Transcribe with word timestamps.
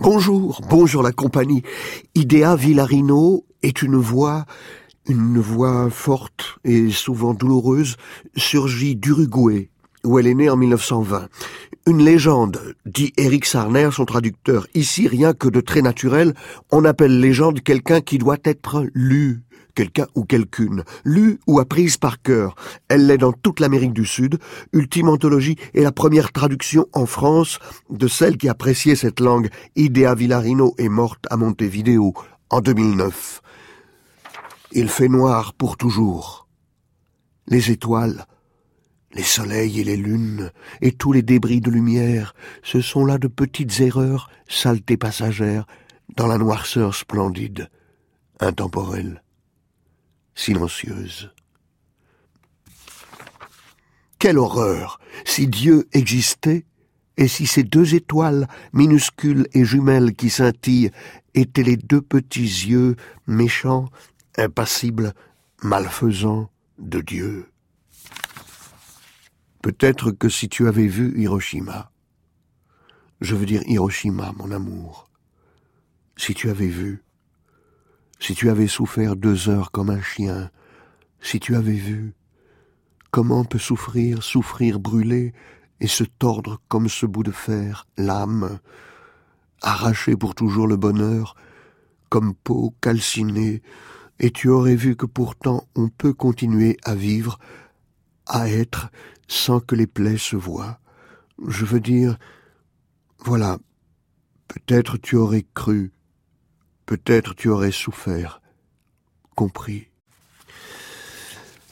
Bonjour, 0.00 0.62
bonjour 0.70 1.02
la 1.02 1.12
compagnie. 1.12 1.62
Idea 2.14 2.56
Villarino 2.56 3.44
est 3.62 3.82
une 3.82 3.96
voix, 3.96 4.46
une 5.06 5.38
voix 5.38 5.90
forte 5.90 6.58
et 6.64 6.90
souvent 6.90 7.34
douloureuse, 7.34 7.96
surgie 8.36 8.96
d'Uruguay, 8.96 9.70
où 10.04 10.18
elle 10.18 10.26
est 10.26 10.34
née 10.34 10.50
en 10.50 10.56
1920. 10.56 11.28
Une 11.86 12.04
légende, 12.04 12.74
dit 12.84 13.12
Eric 13.16 13.46
Sarner, 13.46 13.90
son 13.92 14.04
traducteur. 14.04 14.66
Ici, 14.74 15.08
rien 15.08 15.32
que 15.32 15.48
de 15.48 15.60
très 15.60 15.82
naturel, 15.82 16.34
on 16.70 16.84
appelle 16.84 17.20
légende 17.20 17.62
quelqu'un 17.62 18.00
qui 18.00 18.18
doit 18.18 18.36
être 18.44 18.84
lu, 18.94 19.42
quelqu'un 19.74 20.06
ou 20.14 20.24
quelqu'une, 20.24 20.84
lu 21.04 21.38
ou 21.46 21.60
apprise 21.60 21.96
par 21.96 22.20
cœur. 22.20 22.56
Elle 22.88 23.06
l'est 23.06 23.18
dans 23.18 23.32
toute 23.32 23.60
l'Amérique 23.60 23.92
du 23.92 24.04
Sud. 24.04 24.38
Ultime 24.72 25.08
Anthologie 25.08 25.56
est 25.72 25.82
la 25.82 25.92
première 25.92 26.32
traduction 26.32 26.86
en 26.92 27.06
France 27.06 27.58
de 27.88 28.08
celle 28.08 28.36
qui 28.36 28.48
appréciait 28.48 28.96
cette 28.96 29.20
langue. 29.20 29.48
Idea 29.76 30.14
Villarino 30.14 30.74
est 30.78 30.88
morte 30.88 31.24
à 31.30 31.36
Montevideo 31.36 32.12
en 32.50 32.60
2009. 32.60 33.40
Il 34.72 34.88
fait 34.88 35.08
noir 35.08 35.54
pour 35.54 35.76
toujours. 35.76 36.46
Les 37.46 37.70
étoiles 37.70 38.26
les 39.12 39.22
soleils 39.22 39.80
et 39.80 39.84
les 39.84 39.96
lunes, 39.96 40.50
et 40.80 40.92
tous 40.92 41.12
les 41.12 41.22
débris 41.22 41.60
de 41.60 41.70
lumière, 41.70 42.34
ce 42.62 42.80
sont 42.80 43.04
là 43.04 43.18
de 43.18 43.28
petites 43.28 43.80
erreurs, 43.80 44.30
saletés 44.48 44.96
passagères, 44.96 45.66
dans 46.16 46.26
la 46.26 46.38
noirceur 46.38 46.94
splendide, 46.94 47.70
intemporelle, 48.40 49.22
silencieuse. 50.34 51.32
Quelle 54.18 54.38
horreur 54.38 55.00
Si 55.24 55.46
Dieu 55.46 55.88
existait, 55.92 56.64
et 57.16 57.28
si 57.28 57.46
ces 57.46 57.62
deux 57.62 57.94
étoiles, 57.94 58.46
minuscules 58.72 59.48
et 59.52 59.64
jumelles 59.64 60.14
qui 60.14 60.30
scintillent, 60.30 60.90
étaient 61.34 61.62
les 61.62 61.76
deux 61.76 62.00
petits 62.00 62.42
yeux 62.42 62.96
méchants, 63.26 63.88
impassibles, 64.36 65.14
malfaisants 65.62 66.50
de 66.78 67.00
Dieu. 67.00 67.46
Peut-être 69.68 70.12
que 70.12 70.30
si 70.30 70.48
tu 70.48 70.66
avais 70.66 70.86
vu 70.86 71.12
Hiroshima, 71.20 71.92
je 73.20 73.34
veux 73.34 73.44
dire 73.44 73.60
Hiroshima, 73.66 74.32
mon 74.38 74.50
amour, 74.50 75.10
si 76.16 76.32
tu 76.32 76.48
avais 76.48 76.68
vu, 76.68 77.02
si 78.18 78.34
tu 78.34 78.48
avais 78.48 78.66
souffert 78.66 79.14
deux 79.14 79.50
heures 79.50 79.70
comme 79.70 79.90
un 79.90 80.00
chien, 80.00 80.50
si 81.20 81.38
tu 81.38 81.54
avais 81.54 81.74
vu, 81.74 82.14
comment 83.10 83.44
peut 83.44 83.58
souffrir, 83.58 84.22
souffrir, 84.22 84.80
brûler, 84.80 85.34
et 85.80 85.86
se 85.86 86.04
tordre 86.04 86.62
comme 86.68 86.88
ce 86.88 87.04
bout 87.04 87.22
de 87.22 87.30
fer, 87.30 87.86
l'âme, 87.98 88.60
arracher 89.60 90.16
pour 90.16 90.34
toujours 90.34 90.66
le 90.66 90.78
bonheur, 90.78 91.36
comme 92.08 92.32
peau 92.32 92.72
calcinée, 92.80 93.60
et 94.18 94.30
tu 94.30 94.48
aurais 94.48 94.76
vu 94.76 94.96
que 94.96 95.04
pourtant 95.04 95.68
on 95.76 95.90
peut 95.90 96.14
continuer 96.14 96.78
à 96.84 96.94
vivre, 96.94 97.38
à 98.28 98.48
être, 98.48 98.90
sans 99.26 99.60
que 99.60 99.74
les 99.74 99.86
plaies 99.86 100.18
se 100.18 100.36
voient. 100.36 100.78
Je 101.46 101.64
veux 101.64 101.80
dire, 101.80 102.18
voilà, 103.18 103.58
peut-être 104.46 104.96
tu 104.96 105.16
aurais 105.16 105.46
cru, 105.54 105.92
peut-être 106.86 107.34
tu 107.34 107.48
aurais 107.48 107.72
souffert, 107.72 108.40
compris. 109.34 109.88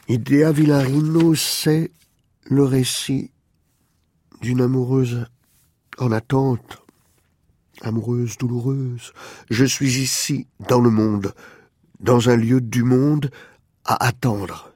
Idea 0.09 0.53
Villarino, 0.53 1.35
c'est 1.35 1.91
le 2.45 2.65
récit 2.65 3.33
d'une 4.41 4.61
amoureuse 4.61 5.27
en 5.98 6.13
attente, 6.13 6.83
amoureuse 7.83 8.37
douloureuse. 8.37 9.13
Je 9.51 9.65
suis 9.65 9.98
ici, 9.98 10.47
dans 10.69 10.81
le 10.81 10.91
monde, 10.91 11.35
dans 12.01 12.29
un 12.29 12.37
lieu 12.37 12.61
du 12.61 12.83
monde, 12.83 13.30
à 13.85 14.07
attendre, 14.07 14.73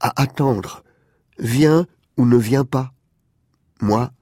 à 0.00 0.20
attendre. 0.20 0.82
Viens 1.40 1.86
ou 2.18 2.26
ne 2.26 2.36
vient 2.36 2.66
pas. 2.66 2.92
Moi, 3.80 4.12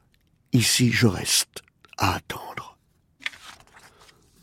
ici 0.53 0.93
je 0.93 1.09
reste, 1.09 1.63
à 1.99 2.15
attendre. 2.15 2.79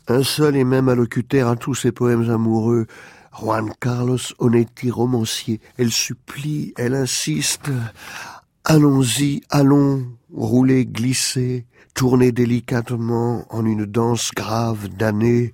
Un 0.08 0.22
seul 0.22 0.56
et 0.56 0.64
même 0.64 0.88
allocuteur 0.88 1.48
à 1.48 1.56
tous 1.56 1.74
ces 1.74 1.90
poèmes 1.90 2.30
amoureux, 2.30 2.86
Juan 3.32 3.72
Carlos 3.80 4.18
Onetti, 4.38 4.90
romancier. 4.90 5.60
Elle 5.78 5.90
supplie, 5.90 6.74
elle 6.76 6.94
insiste. 6.94 7.70
Allons-y, 8.64 9.40
allons, 9.50 10.06
rouler, 10.32 10.86
glisser, 10.86 11.66
tourner 11.94 12.32
délicatement 12.32 13.46
en 13.50 13.64
une 13.64 13.86
danse 13.86 14.30
grave 14.34 14.88
d'années. 14.88 15.52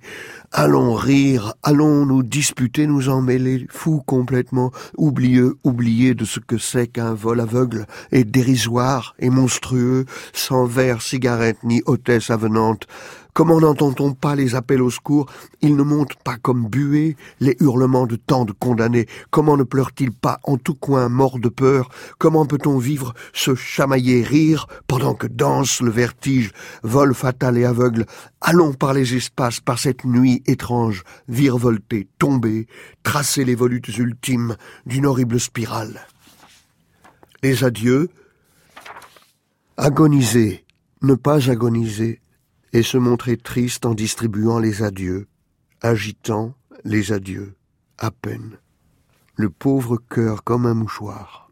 Allons 0.51 0.93
rire, 0.93 1.53
allons 1.63 2.05
nous 2.05 2.21
disputer, 2.21 2.85
nous 2.85 3.09
emmêler, 3.09 3.65
fous 3.69 4.01
complètement, 4.05 4.71
oublieux, 4.97 5.55
oubliés 5.63 6.15
de 6.15 6.25
ce 6.25 6.39
que 6.39 6.57
c'est 6.57 6.87
qu'un 6.87 7.13
vol 7.13 7.39
aveugle 7.39 7.85
et 8.11 8.23
dérisoire 8.23 9.15
et 9.19 9.29
monstrueux, 9.29 10.05
sans 10.33 10.65
verre, 10.65 11.01
cigarette 11.01 11.63
ni 11.63 11.81
hôtesse 11.85 12.29
avenante, 12.29 12.87
Comment 13.35 13.59
n'entend-on 13.59 14.13
pas 14.13 14.35
les 14.35 14.53
appels 14.53 14.83
au 14.83 14.91
secours? 14.91 15.25
Ils 15.61 15.75
ne 15.75 15.81
montent 15.81 16.13
pas 16.23 16.37
comme 16.37 16.67
buées 16.67 17.17
les 17.39 17.57
hurlements 17.61 18.05
de 18.05 18.15
tant 18.15 18.45
de 18.45 18.51
condamnés. 18.51 19.07
Comment 19.31 19.57
ne 19.57 19.63
pleurent-ils 19.63 20.11
pas 20.11 20.39
en 20.43 20.57
tout 20.57 20.75
coin 20.75 21.09
morts 21.09 21.39
de 21.39 21.49
peur? 21.49 21.89
Comment 22.19 22.45
peut-on 22.45 22.77
vivre, 22.77 23.15
se 23.33 23.55
chamailler, 23.55 24.21
rire, 24.21 24.62
pendant 24.87 25.13
que 25.13 25.27
danse 25.27 25.81
le 25.81 25.91
vertige, 25.91 26.51
vol 26.83 27.13
fatal 27.13 27.57
et 27.57 27.65
aveugle 27.65 28.05
Allons 28.41 28.73
par 28.73 28.93
les 28.93 29.15
espaces, 29.15 29.59
par 29.59 29.79
cette 29.79 30.03
nuit 30.03 30.43
étrange, 30.45 31.03
virevolter, 31.27 32.07
tomber, 32.19 32.67
tracer 33.03 33.45
les 33.45 33.55
volutes 33.55 33.97
ultimes 33.97 34.57
d'une 34.85 35.05
horrible 35.05 35.39
spirale. 35.39 36.07
Les 37.41 37.63
adieux, 37.63 38.09
agoniser, 39.77 40.65
ne 41.01 41.15
pas 41.15 41.49
agoniser, 41.49 42.21
et 42.73 42.81
se 42.81 42.97
montrer 42.97 43.37
triste 43.37 43.85
en 43.85 43.93
distribuant 43.93 44.59
les 44.59 44.81
adieux, 44.81 45.27
agitant 45.81 46.55
les 46.83 47.11
adieux, 47.11 47.55
à 47.99 48.09
peine, 48.09 48.57
le 49.35 49.49
pauvre 49.49 49.97
cœur 49.97 50.43
comme 50.43 50.65
un 50.65 50.73
mouchoir. 50.73 51.42